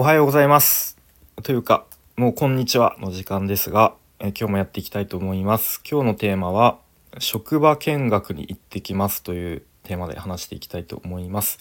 [0.00, 0.96] おはようございます。
[1.42, 1.84] というか、
[2.16, 5.80] もうこんにちはの時間ですが、え今日もやっていきたいと思います。
[5.90, 6.78] 今日のテーマは、
[7.18, 11.58] 職場見学に行ってきますというテーマで話していきたいと思います。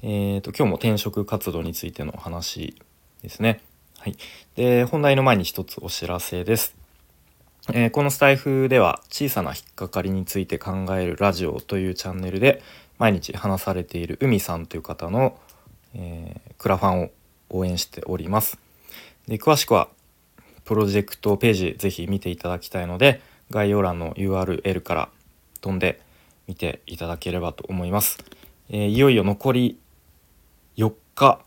[0.00, 2.74] えーと、今日も転職活動についてのお話
[3.20, 3.60] ですね。
[3.98, 4.16] はい。
[4.56, 6.74] で、本題の前に一つお知らせです。
[7.74, 12.62] えーこのスタイフでは小さな引っかかりについて考えるラジオというチャンネルで
[12.96, 15.38] 毎日話されている海さんという方の、
[15.92, 17.10] えークラファンを
[17.50, 18.58] 応援しております。
[19.26, 19.88] で詳しくは
[20.64, 23.20] プロジェクトページぜひ見ていただきたいので
[23.50, 25.08] 概要欄の URL から
[25.60, 26.00] 飛んで
[26.46, 28.18] 見ていただければと思います。
[28.70, 29.78] えーいよいよ残り
[30.76, 31.40] 4日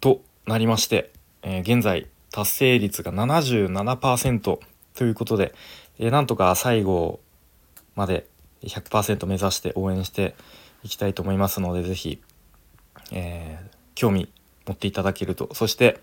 [0.00, 1.12] となりまして、
[1.42, 4.58] えー現在達成率が77%
[4.94, 5.54] ということで、
[5.98, 7.20] えーなんとか最後
[7.96, 8.26] まで
[8.62, 10.34] 100%目指して応援して
[10.84, 12.20] いきたいと思いますのでぜひ、
[13.12, 14.28] えー興味
[14.68, 15.48] 持っていただけると。
[15.54, 16.00] そして、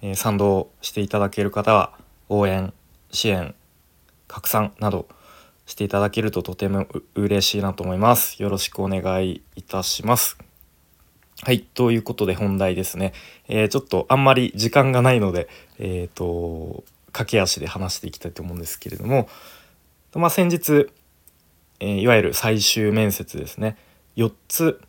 [0.00, 1.92] えー賛同していただける方は
[2.28, 2.72] 応援
[3.10, 3.54] 支援
[4.26, 5.08] 拡散など
[5.66, 8.42] していただけるととても嬉しいなと思います。
[8.42, 10.38] よろしくお願いいたします。
[11.42, 13.12] はいということで本題ですね、
[13.48, 19.28] えーちょっとあんまり時間がないのでえっ、と駆け足で話していきたいと思うんですけれども。
[20.14, 20.88] まあ先日、
[21.80, 23.76] えーいわゆる最終面接ですね。
[24.16, 24.80] 4つ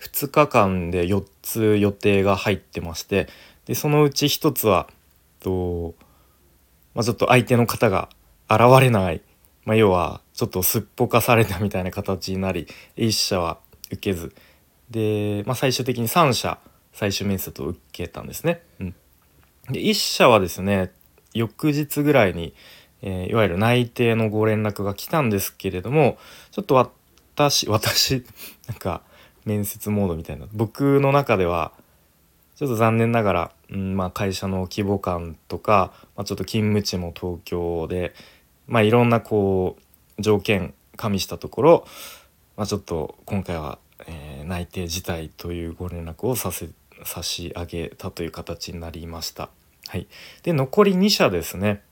[0.00, 3.28] 2日間で4つ予定が入ってまして
[3.66, 4.88] でそのうち1つは
[5.40, 5.94] と、
[6.94, 8.08] まあ、ちょっと相手の方が
[8.50, 9.22] 現れない、
[9.64, 14.34] まあ、要はちょっとすっぽかされたみたいな形になり1社は受けず。
[14.90, 16.58] で、まあ、最終的に3社
[16.92, 18.62] 最終面接を受けたんですね。
[18.80, 18.94] うん、
[19.70, 20.90] で1社はですね
[21.34, 22.54] 翌日ぐらいに、
[23.02, 26.18] えーいわゆる内定のご連絡が来たんですけれども
[26.50, 28.24] ちょっと私私
[28.66, 29.02] なんか
[29.48, 31.72] 面接モードみたいな僕の中では
[32.56, 38.14] ちょっと残念ながら、うんまあ、会社の規模感とか、まあ、ちょっと勤務地も東京で、
[38.66, 39.76] まあ、いろんなこ
[40.18, 41.86] う条件加味したところ、
[42.56, 46.70] まあ、ちょっと今回は、えー内定辞退というご連絡をさせ
[47.04, 49.50] 差し上げたという形になりました。
[49.86, 50.08] はい、
[50.42, 51.82] で残り2社ですね。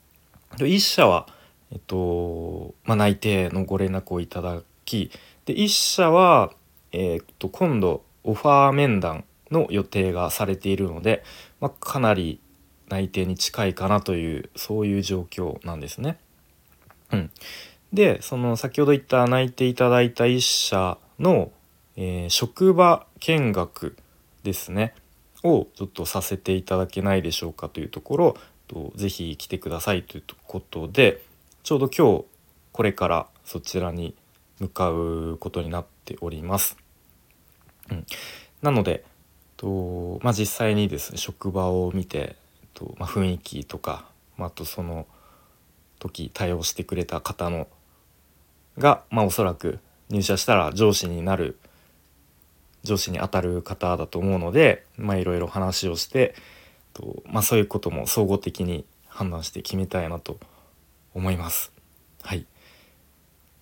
[0.56, 1.28] 1社は、
[1.70, 5.10] えっとまあ、内定のご連絡をいただき
[5.44, 6.52] で1社は、
[6.92, 11.22] えーっと今度オファー面談の予定がされているので、
[11.60, 12.40] まあ、かなり
[12.88, 16.18] 内定に近いかなというそういう状況なんですね。
[17.12, 17.30] うん、
[17.92, 21.52] でその先ほど言った内定いただいた1社の、
[21.96, 23.96] えー職場見学
[24.42, 24.94] ですね
[25.42, 28.36] をちょっとさせていただけないでしょうかというところ
[28.68, 31.22] とぜひ来てくださいということで
[31.62, 32.24] ちょうど今日
[32.72, 34.14] これからそちらに
[34.60, 36.76] 向かうことになっております。
[37.90, 38.06] うん、
[38.62, 39.04] なので
[39.56, 42.36] と、まあ、実際にですね職場を見て
[42.74, 44.06] と、まあ、雰囲気とか、
[44.36, 45.06] まあ、あとその
[45.98, 47.68] 時対応してくれた方の
[48.78, 49.78] が、まあ、おそらく
[50.10, 51.58] 入社したら上司になる
[52.82, 56.34] 上司にあたる方だと思うので、まあ、いろいろ話をして
[56.92, 60.38] と、まあ、そういうことも総合的に判断して決めたいなと
[61.14, 61.72] 思います。
[62.22, 62.46] はい、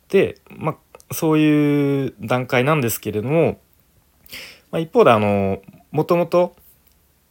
[0.09, 0.77] で、まあ、
[1.13, 3.61] そういう段階なんですけれども、
[4.71, 6.57] まあ、一方であのもともと、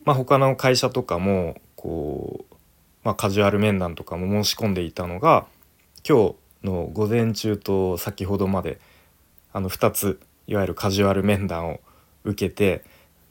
[0.05, 2.55] まあ、他の会社とかもこう、
[3.03, 5.45] まあ、カジュアル面談とかも申し込んでいたのが
[6.07, 8.79] 今日の午前中と先ほどまで
[9.51, 11.79] あの2ついわゆるカジュアル面談を
[12.23, 12.83] 受けて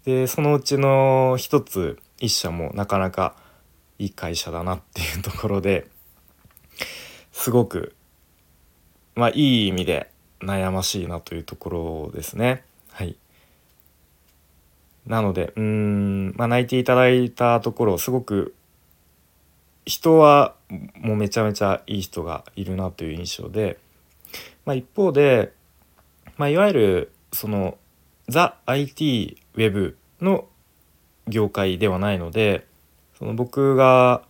[0.05, 3.35] でそのうちの1つ1社もなかなか
[3.99, 5.89] いい会社だなっていうところで
[7.33, 7.95] すごく
[9.15, 10.12] まあいい意味で
[10.43, 12.65] 悩ましいなというところですね。
[12.91, 13.17] はい、
[15.07, 18.55] なのでうん、まあ、泣いていただいたところすごく
[19.85, 20.55] 人は
[21.01, 23.79] もうめちゃめちゃいい人がいるなという印象で、
[24.65, 25.53] まあ、一方で、
[26.37, 27.79] まあ、いわゆるその
[28.29, 30.47] ザ・ IT ウェブの
[31.29, 32.67] 業界ではないので
[33.19, 34.23] その僕が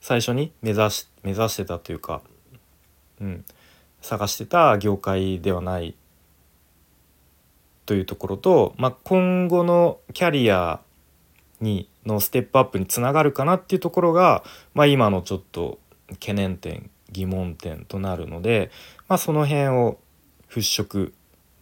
[0.00, 2.22] 最初に目指し目指してたというか、
[3.20, 3.44] うん、
[4.00, 5.94] 探してた業界ではない
[7.86, 10.80] というところと、まあ、今後のキャリア
[11.60, 14.42] にのステップアップにつながるかなっていうところが、
[14.74, 15.78] まあ、今のちょっと
[16.12, 18.70] 懸念点疑問点となるので、
[19.08, 19.98] まあ、その辺を
[20.48, 21.12] 払拭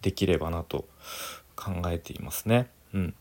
[0.01, 0.85] できればなと
[1.55, 2.69] 考えていますね。
[2.93, 3.13] うん、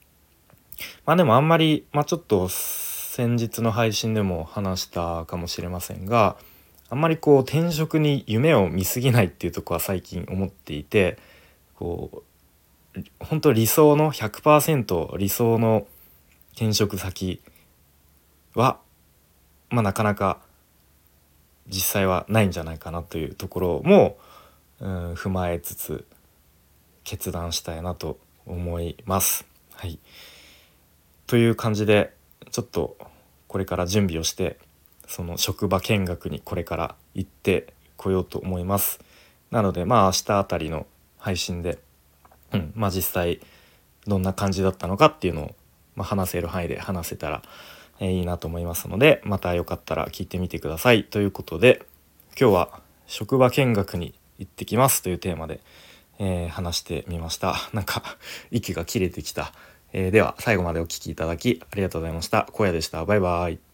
[1.04, 6.36] まあでもあんまり、まあ、ちょっと先日の配信でも話したかもしれませんが
[6.90, 11.18] あんまりこう転職に夢を見すぎないっていうとこは最近思っていて
[11.74, 12.22] こ
[12.96, 15.86] う本当理想の100%理想の
[16.52, 17.42] 転職先
[18.54, 18.78] は、
[19.70, 20.40] まあ、なかなか
[21.68, 24.18] 実際はないんじゃないかなというところも、
[24.80, 26.06] うん、踏まえつつ
[27.04, 29.46] 決断したいなと思います。
[29.74, 29.98] はい、
[31.26, 32.14] という感じで
[32.50, 32.96] ちょっと
[33.46, 34.58] これから準備をして
[35.08, 39.00] その職場見学にこれから行ってこようと思います。
[39.50, 41.78] なのでまあ明日あたりの配信で、
[42.52, 43.40] うんまあ、実際
[44.06, 45.54] どんな感じだったのかっていうのを、
[45.96, 47.42] まあ、話せる範囲で話せたら、
[48.00, 51.04] え、いいなと思いますのでまたよかったら聞いてみてください。
[51.04, 51.82] ということで
[52.38, 55.60] 今日は職場見学に行ってきますというテーマで、
[56.18, 57.56] えー、話してみました。
[57.72, 58.02] なんか
[58.50, 59.52] 息が切れてきた。
[59.94, 62.46] えー、では最後までお聴きいただきありがとうございました。
[62.52, 63.04] 小屋でした。
[63.06, 63.67] バイバイ。